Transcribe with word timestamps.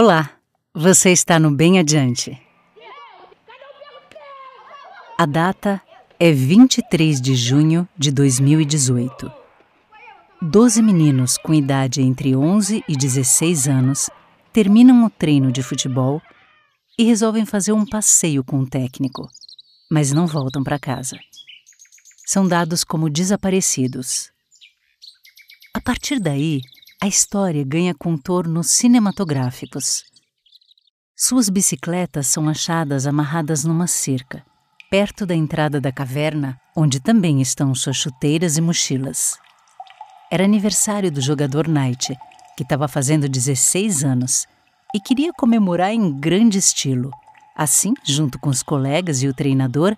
Olá, 0.00 0.30
você 0.72 1.10
está 1.10 1.40
no 1.40 1.50
Bem 1.50 1.80
Adiante. 1.80 2.40
A 5.18 5.26
data 5.26 5.82
é 6.20 6.30
23 6.30 7.20
de 7.20 7.34
junho 7.34 7.88
de 7.98 8.12
2018. 8.12 9.28
Doze 10.40 10.80
meninos 10.82 11.36
com 11.36 11.52
idade 11.52 12.00
entre 12.00 12.36
11 12.36 12.84
e 12.88 12.96
16 12.96 13.66
anos 13.66 14.08
terminam 14.52 15.04
o 15.04 15.10
treino 15.10 15.50
de 15.50 15.64
futebol 15.64 16.22
e 16.96 17.02
resolvem 17.02 17.44
fazer 17.44 17.72
um 17.72 17.84
passeio 17.84 18.44
com 18.44 18.60
o 18.60 18.70
técnico, 18.70 19.28
mas 19.90 20.12
não 20.12 20.28
voltam 20.28 20.62
para 20.62 20.78
casa. 20.78 21.18
São 22.24 22.46
dados 22.46 22.84
como 22.84 23.10
desaparecidos. 23.10 24.30
A 25.74 25.80
partir 25.80 26.20
daí, 26.20 26.60
a 27.00 27.06
história 27.06 27.64
ganha 27.64 27.94
contornos 27.94 28.72
cinematográficos. 28.72 30.02
Suas 31.16 31.48
bicicletas 31.48 32.26
são 32.26 32.48
achadas 32.48 33.06
amarradas 33.06 33.62
numa 33.62 33.86
cerca, 33.86 34.44
perto 34.90 35.24
da 35.24 35.32
entrada 35.32 35.80
da 35.80 35.92
caverna, 35.92 36.60
onde 36.76 36.98
também 36.98 37.40
estão 37.40 37.72
suas 37.72 37.96
chuteiras 37.96 38.56
e 38.56 38.60
mochilas. 38.60 39.38
Era 40.28 40.42
aniversário 40.42 41.10
do 41.12 41.20
jogador 41.20 41.68
Knight, 41.68 42.16
que 42.56 42.64
estava 42.64 42.88
fazendo 42.88 43.28
16 43.28 44.02
anos 44.02 44.48
e 44.92 44.98
queria 44.98 45.32
comemorar 45.32 45.92
em 45.92 46.12
grande 46.18 46.58
estilo. 46.58 47.12
Assim, 47.54 47.94
junto 48.04 48.40
com 48.40 48.50
os 48.50 48.60
colegas 48.60 49.22
e 49.22 49.28
o 49.28 49.34
treinador, 49.34 49.96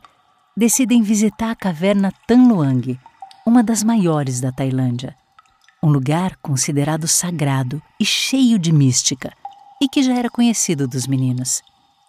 decidem 0.54 1.02
visitar 1.02 1.50
a 1.50 1.56
caverna 1.56 2.12
Tan 2.26 2.46
Luang, 2.46 3.00
uma 3.46 3.62
das 3.62 3.82
maiores 3.82 4.38
da 4.38 4.52
Tailândia 4.52 5.16
um 5.82 5.88
lugar 5.90 6.36
considerado 6.36 7.08
sagrado 7.08 7.82
e 7.98 8.04
cheio 8.04 8.58
de 8.58 8.72
mística, 8.72 9.32
e 9.80 9.88
que 9.88 10.02
já 10.02 10.14
era 10.14 10.28
conhecido 10.28 10.86
dos 10.86 11.06
meninos. 11.06 11.62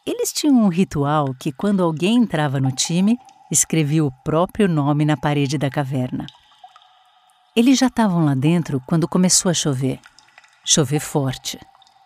Eles 0.05 0.33
tinham 0.33 0.55
um 0.55 0.67
ritual 0.67 1.33
que, 1.39 1.51
quando 1.51 1.81
alguém 1.81 2.17
entrava 2.17 2.59
no 2.59 2.71
time, 2.71 3.17
escrevia 3.49 4.03
o 4.03 4.11
próprio 4.23 4.67
nome 4.67 5.05
na 5.05 5.15
parede 5.15 5.57
da 5.57 5.69
caverna. 5.69 6.25
Eles 7.55 7.79
já 7.79 7.87
estavam 7.87 8.25
lá 8.25 8.33
dentro 8.33 8.81
quando 8.85 9.07
começou 9.07 9.49
a 9.49 9.53
chover. 9.53 9.99
Chover 10.65 10.99
forte. 10.99 11.59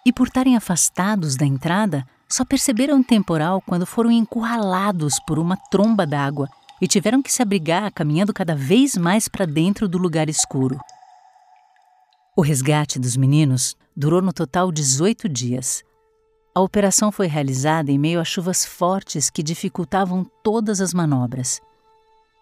E 0.05 0.13
por 0.13 0.27
estarem 0.27 0.55
afastados 0.55 1.35
da 1.35 1.45
entrada, 1.45 2.05
só 2.29 2.45
perceberam 2.45 3.00
o 3.00 3.03
temporal 3.03 3.61
quando 3.61 3.85
foram 3.85 4.11
encurralados 4.11 5.19
por 5.25 5.39
uma 5.39 5.57
tromba 5.72 6.05
d'água 6.05 6.47
e 6.81 6.88
tiveram 6.88 7.22
que 7.22 7.31
se 7.31 7.41
abrigar 7.41 7.91
caminhando 7.91 8.33
cada 8.33 8.55
vez 8.55 8.97
mais 8.97 9.27
para 9.27 9.45
dentro 9.45 9.88
do 9.88 9.97
lugar 9.97 10.29
escuro. 10.29 10.79
O 12.38 12.41
resgate 12.41 13.00
dos 13.00 13.16
meninos 13.16 13.78
durou 13.95 14.22
no 14.22 14.33
total 14.33 14.69
18 14.69 15.30
dias. 15.30 15.86
A 16.53 16.59
operação 16.59 17.09
foi 17.09 17.28
realizada 17.28 17.89
em 17.94 17.97
meio 17.97 18.19
a 18.19 18.25
chuvas 18.25 18.66
fortes 18.66 19.30
que 19.30 19.41
dificultavam 19.41 20.30
todas 20.44 20.81
as 20.81 20.94
manobras. 20.94 21.61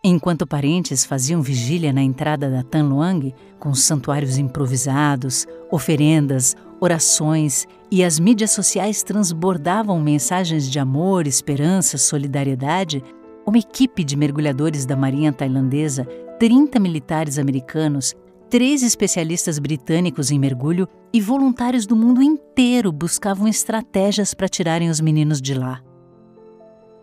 Enquanto 0.03 0.47
parentes 0.47 1.05
faziam 1.05 1.43
vigília 1.43 1.93
na 1.93 2.01
entrada 2.01 2.49
da 2.49 2.63
Tanluang, 2.63 3.35
com 3.59 3.75
santuários 3.75 4.39
improvisados, 4.39 5.45
oferendas, 5.69 6.55
orações 6.81 7.67
e 7.91 8.03
as 8.03 8.17
mídias 8.17 8.49
sociais 8.49 9.03
transbordavam 9.03 10.01
mensagens 10.01 10.71
de 10.71 10.79
amor, 10.79 11.27
esperança, 11.27 11.99
solidariedade, 11.99 13.03
uma 13.45 13.59
equipe 13.59 14.03
de 14.03 14.15
mergulhadores 14.15 14.87
da 14.87 14.95
Marinha 14.95 15.31
Tailandesa, 15.31 16.03
30 16.39 16.79
militares 16.79 17.37
americanos 17.37 18.15
Três 18.53 18.83
especialistas 18.83 19.57
britânicos 19.57 20.29
em 20.29 20.37
mergulho 20.37 20.87
e 21.11 21.19
voluntários 21.19 21.87
do 21.87 21.95
mundo 21.95 22.21
inteiro 22.21 22.91
buscavam 22.91 23.47
estratégias 23.47 24.35
para 24.35 24.47
tirarem 24.47 24.91
os 24.91 25.01
meninos 25.01 25.41
de 25.41 25.55
lá. 25.55 25.81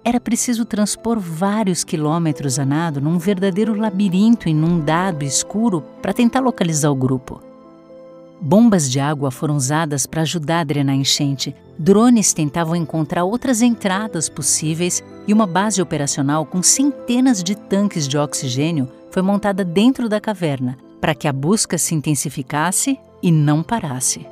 Era 0.04 0.20
preciso 0.20 0.64
transpor 0.64 1.18
vários 1.18 1.82
quilômetros 1.82 2.56
a 2.60 2.64
nado 2.64 3.00
num 3.00 3.18
verdadeiro 3.18 3.74
labirinto 3.74 4.48
inundado 4.48 5.24
e 5.24 5.27
escuro 5.27 5.83
para 6.00 6.12
tentar 6.12 6.39
localizar 6.39 6.92
o 6.92 6.94
grupo. 6.94 7.42
Bombas 8.40 8.89
de 8.89 9.00
água 9.00 9.33
foram 9.33 9.56
usadas 9.56 10.06
para 10.06 10.22
ajudar 10.22 10.60
a 10.60 10.64
drenar 10.64 10.94
a 10.94 10.98
enchente, 10.98 11.52
drones 11.77 12.33
tentavam 12.33 12.77
encontrar 12.77 13.24
outras 13.24 13.60
entradas 13.60 14.28
possíveis 14.28 15.02
e 15.27 15.33
uma 15.33 15.48
base 15.48 15.83
operacional 15.83 16.46
com 16.46 16.62
centenas 16.62 17.42
de 17.42 17.56
tanques 17.56 18.06
de 18.06 18.16
oxigênio 18.16 18.89
foi 19.10 19.20
montada 19.20 19.64
dentro 19.64 20.08
da 20.08 20.20
caverna 20.20 20.78
para 21.00 21.14
que 21.14 21.27
a 21.27 21.33
busca 21.33 21.78
se 21.78 21.94
intensificasse 21.94 22.98
e 23.22 23.33
não 23.33 23.62
parasse. 23.62 24.27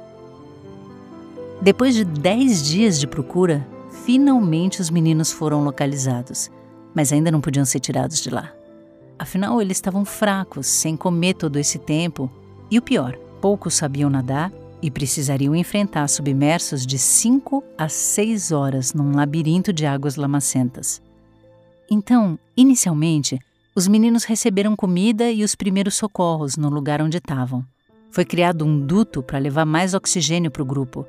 Depois 1.60 1.94
de 1.94 2.04
dez 2.04 2.62
dias 2.62 3.00
de 3.00 3.06
procura, 3.06 3.66
finalmente 4.04 4.80
os 4.80 4.90
meninos 4.90 5.32
foram 5.32 5.64
localizados, 5.64 6.50
mas 6.94 7.12
ainda 7.12 7.30
não 7.30 7.40
podiam 7.40 7.64
ser 7.64 7.80
tirados 7.80 8.20
de 8.20 8.30
lá. 8.30 8.52
Afinal, 9.18 9.60
eles 9.60 9.76
estavam 9.76 10.04
fracos, 10.04 10.66
sem 10.66 10.96
comer 10.96 11.34
todo 11.34 11.58
esse 11.58 11.78
tempo, 11.78 12.30
e 12.70 12.78
o 12.78 12.82
pior, 12.82 13.18
poucos 13.40 13.74
sabiam 13.74 14.08
nadar 14.08 14.52
e 14.80 14.90
precisariam 14.90 15.56
enfrentar 15.56 16.06
submersos 16.08 16.86
de 16.86 16.98
5 16.98 17.64
a 17.76 17.88
6 17.88 18.52
horas 18.52 18.94
num 18.94 19.16
labirinto 19.16 19.72
de 19.72 19.84
águas 19.84 20.14
lamacentas. 20.14 21.02
Então, 21.90 22.38
inicialmente, 22.56 23.40
os 23.78 23.86
meninos 23.86 24.24
receberam 24.24 24.74
comida 24.74 25.30
e 25.30 25.44
os 25.44 25.54
primeiros 25.54 25.94
socorros 25.94 26.56
no 26.56 26.68
lugar 26.68 27.00
onde 27.00 27.18
estavam. 27.18 27.64
Foi 28.10 28.24
criado 28.24 28.64
um 28.64 28.84
duto 28.84 29.22
para 29.22 29.38
levar 29.38 29.64
mais 29.64 29.94
oxigênio 29.94 30.50
para 30.50 30.64
o 30.64 30.66
grupo, 30.66 31.06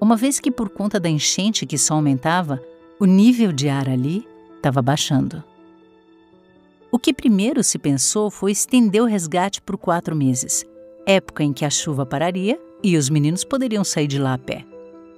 uma 0.00 0.14
vez 0.14 0.38
que, 0.38 0.48
por 0.48 0.68
conta 0.68 1.00
da 1.00 1.08
enchente 1.08 1.66
que 1.66 1.76
só 1.76 1.94
aumentava, 1.94 2.62
o 3.00 3.06
nível 3.06 3.50
de 3.50 3.68
ar 3.68 3.88
ali 3.88 4.24
estava 4.54 4.80
baixando. 4.80 5.42
O 6.92 6.98
que 6.98 7.12
primeiro 7.12 7.60
se 7.64 7.76
pensou 7.76 8.30
foi 8.30 8.52
estender 8.52 9.02
o 9.02 9.06
resgate 9.06 9.60
por 9.60 9.76
quatro 9.76 10.14
meses, 10.14 10.64
época 11.04 11.42
em 11.42 11.52
que 11.52 11.64
a 11.64 11.70
chuva 11.70 12.06
pararia 12.06 12.56
e 12.84 12.96
os 12.96 13.10
meninos 13.10 13.42
poderiam 13.42 13.82
sair 13.82 14.06
de 14.06 14.20
lá 14.20 14.34
a 14.34 14.38
pé. 14.38 14.64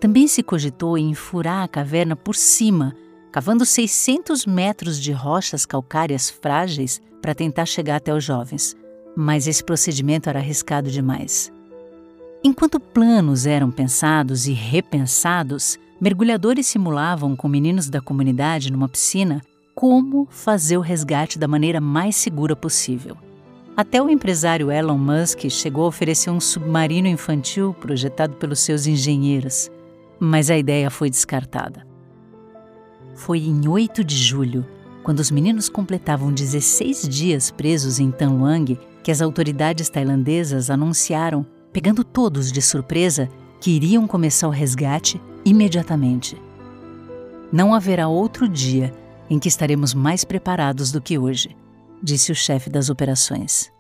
Também 0.01 0.27
se 0.27 0.43
cogitou 0.43 0.97
em 0.97 1.13
furar 1.13 1.65
a 1.65 1.69
caverna 1.69 2.17
por 2.17 2.35
cima 2.35 2.97
cavando 3.35 3.67
600 3.67 4.47
metros 4.47 5.03
de 5.03 5.11
rochas 5.11 5.67
calcárias 5.67 6.31
frágeis 6.31 7.03
para 7.21 7.35
tentar 7.35 7.67
chegar 7.67 7.97
até 7.97 8.15
os 8.15 8.23
jovens. 8.23 8.77
Mas 9.17 9.49
esse 9.49 9.65
procedimento 9.65 10.29
era 10.29 10.39
arriscado 10.39 10.89
demais. 10.89 11.53
Enquanto 12.45 12.79
planos 12.79 13.45
eram 13.45 13.73
pensados 13.73 14.47
e 14.47 14.53
repensados, 14.53 15.77
mergulhadores 16.01 16.69
simulavam 16.69 17.35
com 17.35 17.49
meninos 17.49 17.91
da 17.91 18.01
comunidade 18.01 18.71
numa 18.71 18.89
piscina 18.89 19.43
como 19.75 20.29
fazer 20.31 20.77
o 20.77 20.81
resgate 20.81 21.37
da 21.37 21.49
maneira 21.49 21.81
mais 21.81 22.15
segura 22.15 22.55
possível. 22.55 23.17
Até 23.77 24.01
o 24.01 24.09
empresário 24.09 24.71
Elon 24.71 24.97
Musk 24.97 25.51
chegou 25.51 25.87
a 25.87 25.89
oferecer 25.89 26.31
um 26.31 26.39
submarino 26.39 27.09
infantil 27.09 27.75
projetado 27.81 28.37
pelos 28.37 28.61
seus 28.61 28.87
engenheiros, 28.87 29.73
mas 30.21 30.51
a 30.51 30.57
ideia 30.57 30.89
foi 30.89 31.11
descartada. 31.11 31.94
Foi 33.15 33.39
em 33.39 33.69
8 33.69 34.03
de 34.03 34.17
julho, 34.17 34.67
quando 35.03 35.21
os 35.21 35.31
meninos 35.31 35.69
completavam 35.69 36.33
16 36.33 37.09
dias 37.09 37.51
presos 37.51 38.01
em 38.01 38.11
Tanluang, 38.11 38.79
que 39.03 39.11
as 39.11 39.21
autoridades 39.21 39.89
tailandesas 39.89 40.71
anunciaram, 40.71 41.47
pegando 41.73 42.03
todos 42.03 42.51
de 42.51 42.61
surpresa, 42.61 43.29
que 43.61 43.71
iriam 43.71 44.07
começar 44.07 44.49
o 44.49 44.51
resgate 44.51 45.21
imediatamente. 45.45 46.37
Não 47.53 47.75
haverá 47.75 48.09
outro 48.09 48.49
dia 48.49 48.93
em 49.31 49.39
que 49.39 49.49
estaremos 49.49 49.95
mais 49.95 50.25
preparados 50.25 50.91
do 50.91 51.01
que 51.01 51.19
hoje, 51.19 51.57
disse 52.03 52.33
o 52.33 52.35
chefe 52.35 52.69
das 52.69 52.91
operações. 52.91 53.71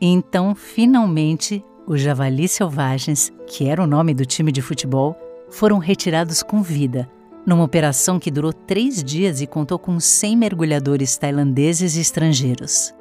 Então, 0.00 0.54
finalmente, 0.54 1.64
os 1.86 2.00
javalis 2.00 2.52
selvagens, 2.52 3.32
que 3.46 3.66
era 3.66 3.82
o 3.82 3.86
nome 3.86 4.12
do 4.12 4.26
time 4.26 4.52
de 4.52 4.60
futebol, 4.60 5.16
foram 5.48 5.78
retirados 5.78 6.42
com 6.42 6.62
vida 6.62 7.08
numa 7.46 7.64
operação 7.64 8.18
que 8.18 8.30
durou 8.30 8.52
três 8.52 9.02
dias 9.02 9.40
e 9.40 9.46
contou 9.46 9.78
com 9.78 10.00
100 10.00 10.36
mergulhadores 10.36 11.16
tailandeses 11.16 11.96
e 11.96 12.00
estrangeiros. 12.00 12.94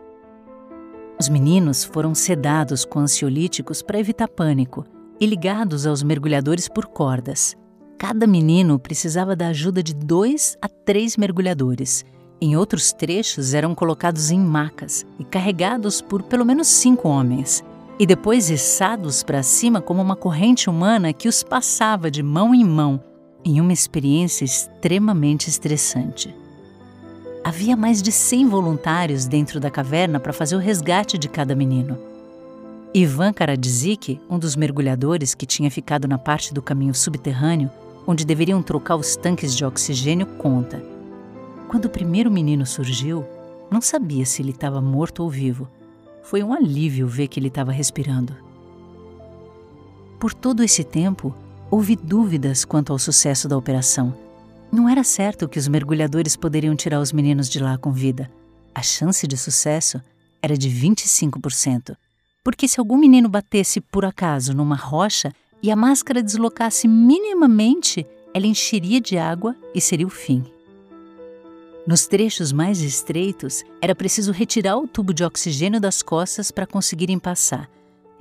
Os 1.19 1.29
meninos 1.29 1.83
foram 1.83 2.13
sedados 2.13 2.83
com 2.83 2.99
ansiolíticos 2.99 3.81
para 3.81 3.99
evitar 3.99 4.27
pânico 4.27 4.85
e 5.19 5.25
ligados 5.25 5.85
aos 5.85 6.03
mergulhadores 6.03 6.67
por 6.67 6.87
cordas. 6.87 7.55
Cada 7.97 8.27
menino 8.27 8.77
precisava 8.77 9.35
da 9.35 9.47
ajuda 9.47 9.81
de 9.81 9.93
dois 9.93 10.57
a 10.61 10.67
três 10.67 11.15
mergulhadores. 11.15 12.03
Em 12.41 12.57
outros 12.57 12.91
trechos, 12.91 13.53
eram 13.53 13.73
colocados 13.73 14.31
em 14.31 14.39
macas 14.39 15.05
e 15.17 15.23
carregados 15.23 16.01
por 16.01 16.23
pelo 16.23 16.43
menos 16.43 16.67
cinco 16.67 17.07
homens, 17.07 17.63
e 17.97 18.05
depois 18.05 18.49
içados 18.49 19.23
para 19.23 19.41
cima 19.43 19.79
como 19.79 20.01
uma 20.01 20.15
corrente 20.15 20.69
humana 20.69 21.13
que 21.13 21.29
os 21.29 21.41
passava 21.41 22.11
de 22.11 22.21
mão 22.21 22.53
em 22.53 22.65
mão 22.65 22.99
em 23.45 23.59
uma 23.59 23.73
experiência 23.73 24.45
extremamente 24.45 25.49
estressante. 25.49 26.33
Havia 27.43 27.75
mais 27.75 28.01
de 28.01 28.11
100 28.11 28.47
voluntários 28.47 29.25
dentro 29.25 29.59
da 29.59 29.69
caverna 29.69 30.19
para 30.19 30.31
fazer 30.31 30.55
o 30.55 30.59
resgate 30.59 31.17
de 31.17 31.27
cada 31.27 31.53
menino. 31.53 31.97
Ivan 32.93 33.33
Karadzic, 33.33 34.21
um 34.29 34.39
dos 34.39 34.55
mergulhadores 34.55 35.33
que 35.35 35.45
tinha 35.45 35.69
ficado 35.69 36.07
na 36.07 36.17
parte 36.17 36.53
do 36.53 36.61
caminho 36.61 36.93
subterrâneo, 36.93 37.69
onde 38.07 38.25
deveriam 38.25 38.61
trocar 38.61 38.95
os 38.95 39.15
tanques 39.15 39.55
de 39.55 39.65
oxigênio, 39.65 40.25
conta. 40.25 40.83
Quando 41.67 41.85
o 41.85 41.89
primeiro 41.89 42.29
menino 42.29 42.65
surgiu, 42.65 43.25
não 43.69 43.81
sabia 43.81 44.25
se 44.25 44.41
ele 44.41 44.51
estava 44.51 44.79
morto 44.79 45.23
ou 45.23 45.29
vivo. 45.29 45.67
Foi 46.21 46.43
um 46.43 46.53
alívio 46.53 47.07
ver 47.07 47.27
que 47.27 47.39
ele 47.39 47.47
estava 47.47 47.71
respirando. 47.71 48.35
Por 50.19 50.33
todo 50.33 50.63
esse 50.63 50.83
tempo, 50.83 51.35
houve 51.73 51.95
dúvidas 51.95 52.63
quanto 52.63 52.93
ao 52.93 52.99
sucesso 52.99 53.47
da 53.47 53.57
operação. 53.57 54.15
Não 54.71 54.87
era 54.87 55.03
certo 55.03 55.49
que 55.49 55.57
os 55.57 55.67
mergulhadores 55.67 56.35
poderiam 56.35 56.75
tirar 56.75 56.99
os 56.99 57.11
meninos 57.11 57.49
de 57.49 57.57
lá 57.57 57.79
com 57.79 57.91
vida. 57.91 58.29
A 58.75 58.83
chance 58.83 59.25
de 59.25 59.35
sucesso 59.35 59.99
era 60.39 60.55
de 60.55 60.69
25%, 60.69 61.95
porque 62.43 62.67
se 62.67 62.79
algum 62.79 62.95
menino 62.95 63.27
batesse 63.27 63.81
por 63.81 64.05
acaso 64.05 64.53
numa 64.53 64.75
rocha 64.75 65.33
e 65.63 65.71
a 65.71 65.75
máscara 65.75 66.21
deslocasse 66.21 66.87
minimamente, 66.87 68.05
ela 68.35 68.45
encheria 68.45 69.01
de 69.01 69.17
água 69.17 69.55
e 69.73 69.81
seria 69.81 70.05
o 70.05 70.11
fim. 70.11 70.45
Nos 71.87 72.05
trechos 72.05 72.51
mais 72.51 72.81
estreitos, 72.81 73.63
era 73.81 73.95
preciso 73.95 74.31
retirar 74.31 74.77
o 74.77 74.87
tubo 74.87 75.11
de 75.11 75.23
oxigênio 75.23 75.81
das 75.81 76.03
costas 76.03 76.51
para 76.51 76.67
conseguirem 76.67 77.17
passar 77.17 77.67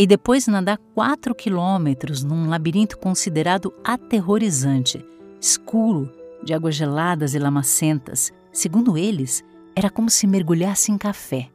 e 0.02 0.06
depois 0.06 0.48
nadar 0.48 0.78
4 0.96 1.32
quilômetros 1.32 2.24
num 2.24 2.48
labirinto 2.48 2.98
considerado 2.98 3.72
aterrorizante, 3.84 5.00
escuro, 5.40 6.12
de 6.42 6.52
águas 6.52 6.74
geladas 6.74 7.34
e 7.34 7.38
lamacentas. 7.38 8.32
Segundo 8.52 8.98
eles, 8.98 9.44
era 9.76 9.88
como 9.88 10.10
se 10.10 10.26
mergulhasse 10.26 10.90
em 10.90 10.98
café. 10.98 11.48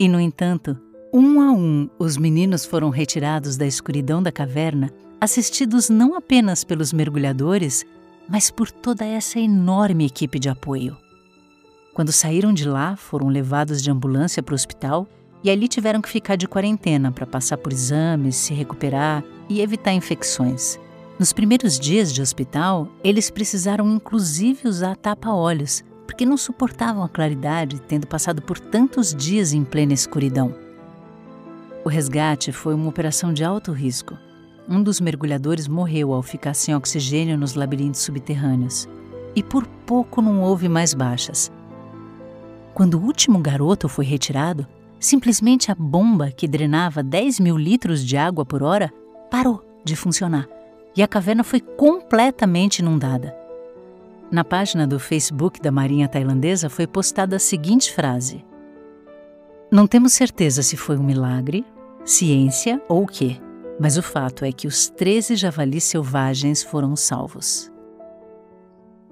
E, 0.00 0.08
no 0.08 0.18
entanto, 0.18 0.74
um 1.12 1.38
a 1.38 1.52
um, 1.52 1.86
os 1.98 2.16
meninos 2.16 2.64
foram 2.64 2.88
retirados 2.88 3.58
da 3.58 3.66
escuridão 3.66 4.22
da 4.22 4.32
caverna, 4.32 4.90
assistidos 5.20 5.90
não 5.90 6.16
apenas 6.16 6.64
pelos 6.64 6.94
mergulhadores, 6.94 7.84
mas 8.26 8.50
por 8.50 8.70
toda 8.70 9.04
essa 9.04 9.38
enorme 9.38 10.06
equipe 10.06 10.38
de 10.38 10.48
apoio. 10.48 10.96
Quando 11.92 12.10
saíram 12.10 12.54
de 12.54 12.66
lá, 12.66 12.96
foram 12.96 13.28
levados 13.28 13.82
de 13.82 13.90
ambulância 13.90 14.42
para 14.42 14.54
o 14.54 14.56
hospital 14.56 15.06
e 15.44 15.50
ali 15.50 15.68
tiveram 15.68 16.00
que 16.00 16.08
ficar 16.08 16.36
de 16.36 16.48
quarentena 16.48 17.12
para 17.12 17.26
passar 17.26 17.58
por 17.58 17.70
exames, 17.70 18.34
se 18.34 18.54
recuperar 18.54 19.22
e 19.46 19.60
evitar 19.60 19.92
infecções. 19.92 20.80
Nos 21.18 21.34
primeiros 21.34 21.78
dias 21.78 22.12
de 22.12 22.22
hospital, 22.22 22.88
eles 23.04 23.30
precisaram 23.30 23.88
inclusive 23.94 24.66
usar 24.66 24.96
tapa-olhos, 24.96 25.84
porque 26.06 26.24
não 26.24 26.38
suportavam 26.38 27.04
a 27.04 27.08
claridade, 27.08 27.80
tendo 27.82 28.06
passado 28.06 28.40
por 28.40 28.58
tantos 28.58 29.14
dias 29.14 29.52
em 29.52 29.62
plena 29.64 29.92
escuridão. 29.92 30.54
O 31.84 31.90
resgate 31.90 32.50
foi 32.50 32.74
uma 32.74 32.88
operação 32.88 33.30
de 33.32 33.44
alto 33.44 33.70
risco. 33.70 34.16
Um 34.66 34.82
dos 34.82 34.98
mergulhadores 34.98 35.68
morreu 35.68 36.14
ao 36.14 36.22
ficar 36.22 36.54
sem 36.54 36.74
oxigênio 36.74 37.36
nos 37.36 37.54
labirintos 37.54 38.00
subterrâneos. 38.00 38.88
E 39.36 39.42
por 39.42 39.66
pouco 39.66 40.22
não 40.22 40.40
houve 40.40 40.70
mais 40.70 40.94
baixas. 40.94 41.52
Quando 42.72 42.94
o 42.94 43.02
último 43.02 43.38
garoto 43.38 43.88
foi 43.88 44.06
retirado, 44.06 44.66
Simplesmente 45.04 45.70
a 45.70 45.74
bomba 45.74 46.30
que 46.30 46.48
drenava 46.48 47.02
10 47.02 47.38
mil 47.38 47.58
litros 47.58 48.02
de 48.02 48.16
água 48.16 48.42
por 48.42 48.62
hora 48.62 48.90
parou 49.30 49.62
de 49.84 49.94
funcionar 49.94 50.48
e 50.96 51.02
a 51.02 51.06
caverna 51.06 51.44
foi 51.44 51.60
completamente 51.60 52.78
inundada. 52.78 53.36
Na 54.30 54.42
página 54.42 54.86
do 54.86 54.98
Facebook 54.98 55.60
da 55.60 55.70
Marinha 55.70 56.08
Tailandesa 56.08 56.70
foi 56.70 56.86
postada 56.86 57.36
a 57.36 57.38
seguinte 57.38 57.92
frase: 57.92 58.42
Não 59.70 59.86
temos 59.86 60.14
certeza 60.14 60.62
se 60.62 60.74
foi 60.74 60.96
um 60.96 61.04
milagre, 61.04 61.66
ciência 62.02 62.82
ou 62.88 63.02
o 63.02 63.06
quê, 63.06 63.38
mas 63.78 63.98
o 63.98 64.02
fato 64.02 64.42
é 64.42 64.52
que 64.52 64.66
os 64.66 64.88
13 64.88 65.36
javalis 65.36 65.84
selvagens 65.84 66.62
foram 66.62 66.96
salvos. 66.96 67.70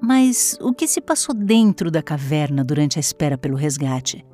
Mas 0.00 0.56
o 0.58 0.72
que 0.72 0.88
se 0.88 1.02
passou 1.02 1.34
dentro 1.34 1.90
da 1.90 2.02
caverna 2.02 2.64
durante 2.64 2.98
a 2.98 3.00
espera 3.00 3.36
pelo 3.36 3.56
resgate? 3.56 4.24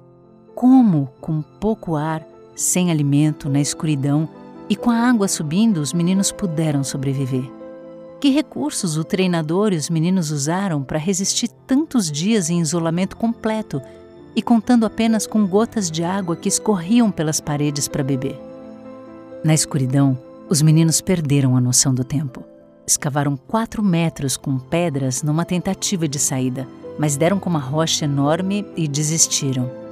Como, 0.58 1.08
com 1.20 1.40
pouco 1.40 1.94
ar, 1.94 2.26
sem 2.56 2.90
alimento, 2.90 3.48
na 3.48 3.60
escuridão 3.60 4.28
e 4.68 4.74
com 4.74 4.90
a 4.90 5.08
água 5.08 5.28
subindo, 5.28 5.76
os 5.78 5.92
meninos 5.92 6.32
puderam 6.32 6.82
sobreviver? 6.82 7.48
Que 8.20 8.30
recursos 8.30 8.96
o 8.96 9.04
treinador 9.04 9.72
e 9.72 9.76
os 9.76 9.88
meninos 9.88 10.32
usaram 10.32 10.82
para 10.82 10.98
resistir 10.98 11.46
tantos 11.64 12.10
dias 12.10 12.50
em 12.50 12.58
isolamento 12.58 13.16
completo 13.16 13.80
e 14.34 14.42
contando 14.42 14.84
apenas 14.84 15.28
com 15.28 15.46
gotas 15.46 15.88
de 15.88 16.02
água 16.02 16.34
que 16.34 16.48
escorriam 16.48 17.08
pelas 17.08 17.40
paredes 17.40 17.86
para 17.86 18.02
beber? 18.02 18.36
Na 19.44 19.54
escuridão, 19.54 20.18
os 20.48 20.60
meninos 20.60 21.00
perderam 21.00 21.56
a 21.56 21.60
noção 21.60 21.94
do 21.94 22.02
tempo. 22.02 22.42
Escavaram 22.84 23.36
quatro 23.36 23.80
metros 23.80 24.36
com 24.36 24.58
pedras 24.58 25.22
numa 25.22 25.44
tentativa 25.44 26.08
de 26.08 26.18
saída, 26.18 26.66
mas 26.98 27.16
deram 27.16 27.38
com 27.38 27.48
uma 27.48 27.60
rocha 27.60 28.06
enorme 28.06 28.66
e 28.76 28.88
desistiram. 28.88 29.86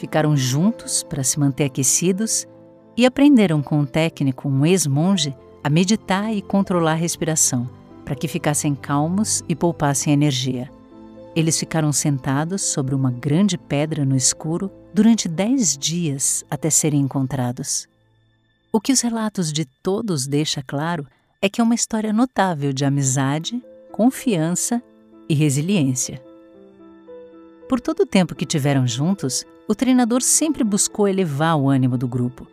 Ficaram 0.00 0.34
juntos 0.34 1.02
para 1.02 1.22
se 1.22 1.38
manter 1.38 1.64
aquecidos 1.64 2.48
e 2.96 3.04
aprenderam 3.04 3.62
com 3.62 3.80
um 3.80 3.84
técnico, 3.84 4.48
um 4.48 4.64
ex-monge, 4.64 5.36
a 5.62 5.68
meditar 5.68 6.32
e 6.32 6.40
controlar 6.40 6.92
a 6.92 6.94
respiração, 6.94 7.68
para 8.02 8.14
que 8.14 8.26
ficassem 8.26 8.74
calmos 8.74 9.44
e 9.46 9.54
poupassem 9.54 10.14
energia. 10.14 10.70
Eles 11.36 11.58
ficaram 11.58 11.92
sentados 11.92 12.62
sobre 12.62 12.94
uma 12.94 13.10
grande 13.10 13.58
pedra 13.58 14.02
no 14.02 14.16
escuro 14.16 14.70
durante 14.94 15.28
dez 15.28 15.76
dias 15.76 16.46
até 16.50 16.70
serem 16.70 17.02
encontrados. 17.02 17.86
O 18.72 18.80
que 18.80 18.92
os 18.92 19.02
relatos 19.02 19.52
de 19.52 19.66
todos 19.66 20.26
deixa 20.26 20.62
claro 20.62 21.06
é 21.42 21.48
que 21.50 21.60
é 21.60 21.64
uma 21.64 21.74
história 21.74 22.10
notável 22.10 22.72
de 22.72 22.86
amizade, 22.86 23.62
confiança 23.92 24.82
e 25.28 25.34
resiliência. 25.34 26.22
Por 27.68 27.80
todo 27.80 28.00
o 28.00 28.06
tempo 28.06 28.34
que 28.34 28.46
tiveram 28.46 28.84
juntos, 28.86 29.44
o 29.70 29.74
treinador 29.76 30.20
sempre 30.20 30.64
buscou 30.64 31.06
elevar 31.06 31.56
o 31.56 31.70
ânimo 31.70 31.96
do 31.96 32.08
grupo. 32.08 32.44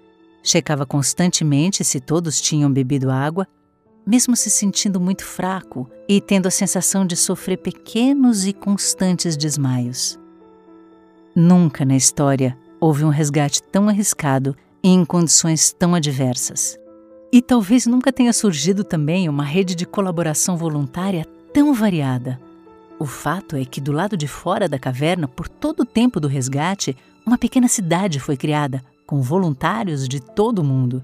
Checava 0.44 0.86
constantemente 0.86 1.84
se 1.84 2.00
todos 2.00 2.40
tinham 2.40 2.72
bebido 2.72 3.10
água, 3.10 3.48
mesmo 4.06 4.36
se 4.36 4.52
sentindo 4.52 5.00
muito 5.00 5.26
fraco 5.26 5.90
e 6.08 6.22
tendo 6.22 6.46
a 6.46 6.52
sensação 6.52 7.08
de 7.08 7.16
sofrer 7.16 7.58
pequenos 7.58 8.46
e 8.46 8.54
constantes 8.54 9.36
desmaios. 9.36 10.20
Nunca 11.36 11.84
na 11.84 11.96
história 11.96 12.56
houve 12.80 13.04
um 13.04 13.10
resgate 13.10 13.64
tão 13.64 13.90
arriscado 13.90 14.56
e 14.84 14.90
em 14.90 15.04
condições 15.04 15.74
tão 15.74 15.96
adversas. 15.96 16.78
E 17.34 17.42
talvez 17.42 17.88
nunca 17.88 18.14
tenha 18.14 18.32
surgido 18.32 18.84
também 18.84 19.28
uma 19.28 19.44
rede 19.44 19.74
de 19.74 19.88
colaboração 19.88 20.56
voluntária 20.56 21.26
tão 21.52 21.74
variada 21.74 22.40
o 23.00 23.06
fato 23.06 23.56
é 23.56 23.64
que 23.64 23.80
do 23.80 23.92
lado 23.92 24.18
de 24.18 24.28
fora 24.28 24.68
da 24.68 24.80
caverna, 24.80 25.28
por 25.28 25.48
todo 25.48 25.82
o 25.82 25.86
tempo 25.86 26.20
do 26.20 26.28
resgate, 26.28 26.98
uma 27.28 27.38
pequena 27.38 27.68
cidade 27.68 28.22
foi 28.22 28.38
criada, 28.38 28.82
com 29.06 29.22
voluntários 29.22 30.08
de 30.08 30.22
todo 30.22 30.60
o 30.60 30.64
mundo. 30.64 31.04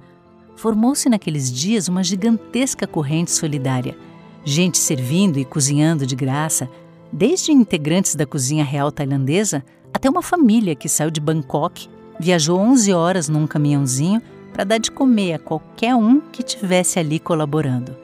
Formou-se 0.56 1.10
naqueles 1.10 1.52
dias 1.52 1.90
uma 1.90 2.02
gigantesca 2.02 2.88
corrente 2.88 3.30
solidária. 3.30 3.98
Gente 4.46 4.78
servindo 4.78 5.38
e 5.38 5.44
cozinhando 5.44 6.08
de 6.08 6.16
graça, 6.16 6.70
desde 7.12 7.52
integrantes 7.52 8.16
da 8.16 8.26
cozinha 8.26 8.64
real 8.64 8.90
tailandesa 8.90 9.66
até 9.94 10.10
uma 10.10 10.22
família 10.22 10.76
que 10.76 10.88
saiu 10.88 11.12
de 11.12 11.20
Bangkok, 11.20 11.90
viajou 12.18 12.58
11 12.58 12.94
horas 12.94 13.28
num 13.28 13.46
caminhãozinho 13.46 14.22
para 14.54 14.64
dar 14.64 14.78
de 14.78 14.92
comer 14.92 15.34
a 15.34 15.40
qualquer 15.40 15.94
um 15.94 16.22
que 16.22 16.42
tivesse 16.42 17.00
ali 17.00 17.20
colaborando. 17.20 17.98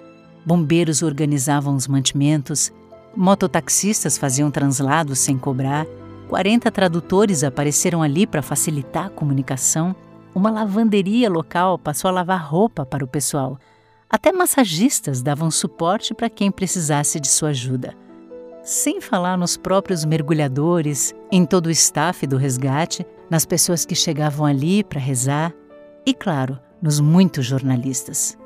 Bombeiros 0.45 1.01
organizavam 1.01 1.73
os 1.73 1.87
mantimentos, 1.87 2.69
Mototaxistas 3.15 4.17
faziam 4.17 4.51
translados 4.51 5.19
sem 5.19 5.37
cobrar, 5.37 5.85
40 6.29 6.69
tradutores 6.69 7.43
apareceram 7.43 8.03
ali 8.03 8.27
para 8.27 8.43
facilitar 8.43 9.07
a 9.07 9.09
comunicação, 9.09 9.95
uma 10.33 10.51
lavanderia 10.51 11.27
local 11.27 11.79
passou 11.79 12.07
a 12.07 12.11
lavar 12.11 12.47
roupa 12.47 12.85
para 12.85 13.03
o 13.03 13.07
pessoal. 13.07 13.57
Até 14.07 14.31
massagistas 14.31 15.23
davam 15.23 15.49
suporte 15.49 16.13
para 16.13 16.29
quem 16.29 16.51
precisasse 16.51 17.19
de 17.19 17.27
sua 17.27 17.49
ajuda. 17.49 17.95
Sem 18.63 19.01
falar 19.01 19.39
nos 19.39 19.57
próprios 19.57 20.05
mergulhadores, 20.05 21.15
em 21.31 21.47
todo 21.47 21.65
o 21.65 21.71
staff 21.71 22.27
do 22.27 22.37
resgate, 22.37 23.03
nas 23.27 23.43
pessoas 23.43 23.83
que 23.83 23.95
chegavam 23.95 24.45
ali 24.45 24.83
para 24.83 24.99
rezar 24.99 25.51
e, 26.05 26.13
claro, 26.13 26.59
nos 26.79 26.99
muitos 26.99 27.43
jornalistas. 27.43 28.37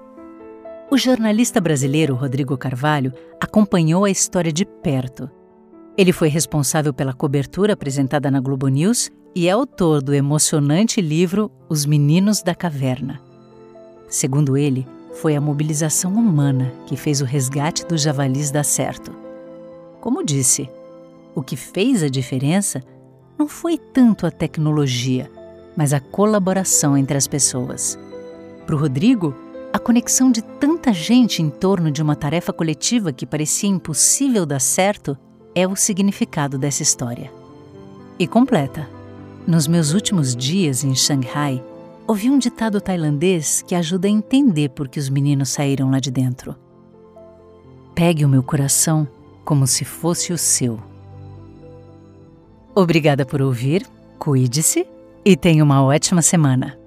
O 0.89 0.97
jornalista 0.97 1.59
brasileiro 1.59 2.15
Rodrigo 2.15 2.57
Carvalho 2.57 3.11
acompanhou 3.41 4.05
a 4.05 4.09
história 4.09 4.53
de 4.53 4.63
perto. 4.63 5.29
Ele 5.95 6.11
foi 6.11 6.27
responsável 6.27 6.91
pela 6.91 7.13
cobertura 7.13 7.73
apresentada 7.73 8.31
na 8.31 8.39
Globo 8.39 8.67
News 8.67 9.11
e 9.35 9.47
é 9.47 9.51
autor 9.51 10.01
do 10.01 10.13
emocionante 10.13 10.99
livro 10.99 11.51
Os 11.69 11.85
Meninos 11.85 12.41
da 12.41 12.55
Caverna. 12.55 13.21
Segundo 14.09 14.57
ele, 14.57 14.87
foi 15.13 15.35
a 15.35 15.41
mobilização 15.41 16.13
humana 16.13 16.73
que 16.87 16.97
fez 16.97 17.21
o 17.21 17.25
resgate 17.25 17.85
dos 17.85 18.01
javalis 18.01 18.49
dar 18.49 18.63
certo. 18.63 19.11
Como 20.01 20.23
disse, 20.23 20.67
o 21.35 21.43
que 21.43 21.55
fez 21.55 22.01
a 22.01 22.09
diferença 22.09 22.81
não 23.37 23.47
foi 23.47 23.77
tanto 23.77 24.25
a 24.25 24.31
tecnologia, 24.31 25.29
mas 25.77 25.93
a 25.93 25.99
colaboração 25.99 26.97
entre 26.97 27.17
as 27.17 27.27
pessoas. 27.27 27.99
Para 28.65 28.75
o 28.75 28.79
Rodrigo, 28.79 29.35
a 29.71 29.77
conexão 29.77 30.31
de 30.31 30.41
tanta 30.41 30.91
gente 30.91 31.41
em 31.41 31.51
torno 31.51 31.91
de 31.91 32.01
uma 32.01 32.15
tarefa 32.15 32.51
coletiva 32.51 33.13
que 33.13 33.27
parecia 33.27 33.69
impossível 33.69 34.45
dar 34.45 34.59
certo 34.59 35.17
é 35.55 35.67
o 35.67 35.75
significado 35.75 36.57
dessa 36.57 36.83
história. 36.83 37.31
E 38.17 38.27
completa. 38.27 38.89
Nos 39.45 39.67
meus 39.67 39.93
últimos 39.93 40.35
dias 40.35 40.83
em 40.83 40.95
Xangai, 40.95 41.63
ouvi 42.07 42.29
um 42.29 42.37
ditado 42.37 42.79
tailandês 42.79 43.61
que 43.61 43.75
ajuda 43.75 44.07
a 44.07 44.11
entender 44.11 44.69
por 44.69 44.87
que 44.87 44.99
os 44.99 45.09
meninos 45.09 45.49
saíram 45.49 45.91
lá 45.91 45.99
de 45.99 46.11
dentro. 46.11 46.55
Pegue 47.93 48.25
o 48.25 48.29
meu 48.29 48.41
coração 48.41 49.07
como 49.43 49.67
se 49.67 49.83
fosse 49.83 50.31
o 50.31 50.37
seu. 50.37 50.79
Obrigada 52.73 53.25
por 53.25 53.41
ouvir, 53.41 53.85
cuide-se 54.17 54.87
e 55.23 55.35
tenha 55.35 55.63
uma 55.63 55.83
ótima 55.83 56.21
semana. 56.21 56.82